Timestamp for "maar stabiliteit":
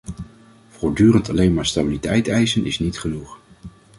1.53-2.27